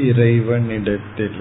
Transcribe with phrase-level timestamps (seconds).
[0.00, 1.40] இறைவனிடத்தில்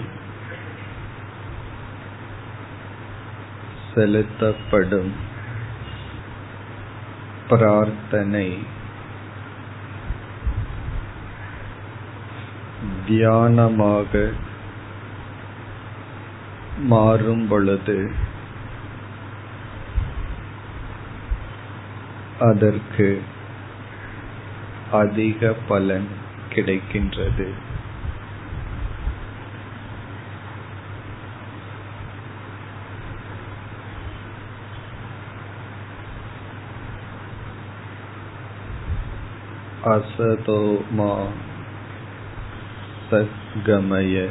[3.93, 5.11] செலுத்தப்படும்
[7.47, 8.47] பிரார்த்தனை
[13.07, 14.11] தியானமாக
[16.87, 17.97] மாறும் பொழுது
[22.39, 23.09] அதற்கு
[24.91, 26.07] அதிக பலன்
[26.53, 27.49] கிடைக்கின்றது.
[39.86, 40.58] असतो
[40.92, 41.12] मा
[43.10, 44.26] सद्गमय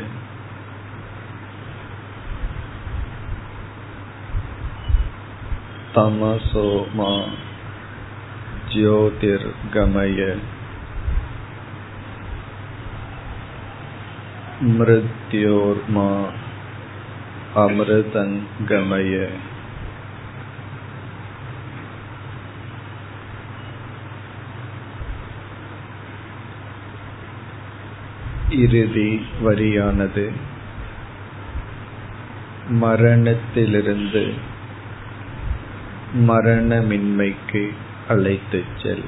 [5.95, 7.09] तमसो मा
[8.71, 10.19] ज्योतिर्गमय
[14.77, 16.07] मृत्योर्मा
[17.63, 19.15] अमृतङ्गमय
[28.50, 30.30] இறுதி வரியானது.
[32.68, 34.34] மரணத்திலிருந்து
[36.26, 37.70] மரணமின்மைக்கு
[38.08, 39.04] அழைத்துச் செல்.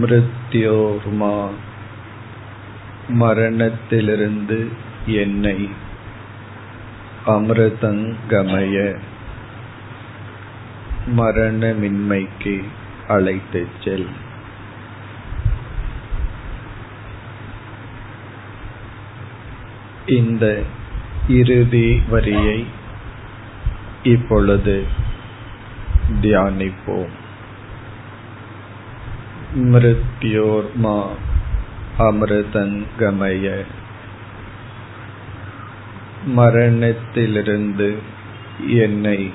[0.00, 1.48] மிருத்யோர்மா
[3.08, 4.68] மரணத்திலிருந்து
[5.06, 5.68] என்னை
[7.26, 8.96] அமிர்தங்கமய
[11.16, 12.64] மரணமின்மைக்கு
[13.08, 14.32] அழைத்துச் செல்.
[20.06, 20.62] இந்த
[21.28, 22.64] இறுதி வரியை
[24.02, 24.86] இப்பொழுது
[26.22, 27.12] தியானிப்போம்.
[29.54, 31.06] மிருத்யோர்மா
[31.98, 33.64] அமிர்தங்கமய
[36.26, 37.98] மரணத்திலிருந்து
[38.66, 39.30] என்னை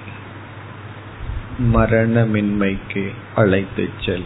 [1.59, 4.23] மரணமின்மைக்கு அழைத்துச் செல்.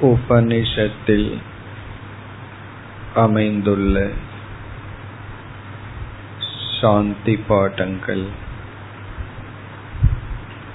[0.00, 1.40] உபனிஷத்தில்
[3.14, 4.10] அமைந்துள்ள
[6.80, 8.24] சாந்தி பாடங்கள்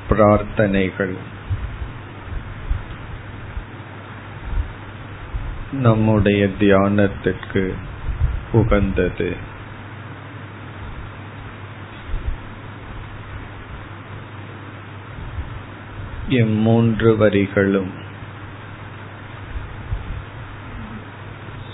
[0.09, 1.15] பிரார்த்தனைகள்
[5.71, 7.73] நம்முடைய தியானத்திற்கு
[8.53, 9.35] உகந்தது.
[16.29, 18.09] இம்மூன்று வரிகளும்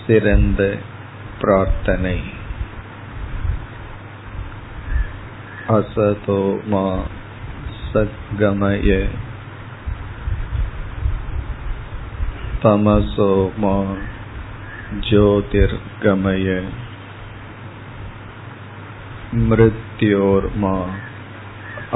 [0.06, 0.62] சிறந்த
[1.40, 2.17] பிரார்த்தனை
[5.76, 6.87] அசதோ மா
[7.93, 8.90] सद्गमय
[12.62, 13.73] तमसो मा
[15.08, 16.49] ज्योतिर्गमय
[19.50, 20.73] मृत्योर्मा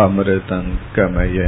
[0.04, 1.38] अमृतङ्गमय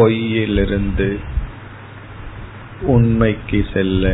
[0.00, 1.08] பொய்யிலிருந்து
[2.94, 4.04] உண்மைக்கு செல்ல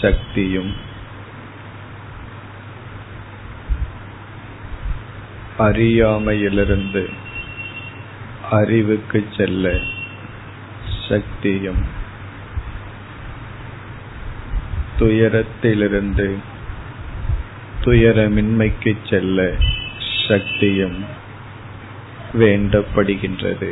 [0.00, 0.72] சக்தியும்
[5.58, 7.02] அறியாமையிலிருந்து
[8.50, 9.66] அறிவுக்கு செல்ல
[11.08, 11.82] சக்தியும்
[14.98, 16.28] துயரத்திலிருந்து
[17.84, 19.38] துயரமின்மைக்கு செல்ல
[20.28, 20.98] சக்தியும்
[22.32, 23.70] வேண்டப்படுகின்றது.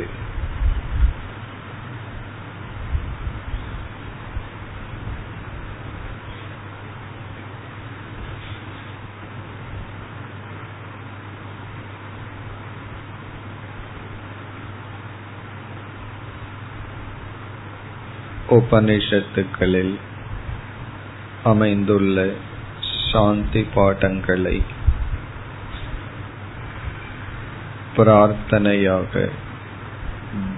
[18.51, 19.95] உபனிஷத்துக்களில்
[21.43, 22.17] அமைந்துள்ள
[23.11, 24.57] சாந்தி பாடங்களை
[27.95, 29.13] பிரார்த்தனையாக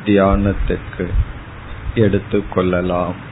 [0.06, 1.06] தியானத்துக்கு
[1.95, 3.31] எடுத்துக்கொள்ளலாம்.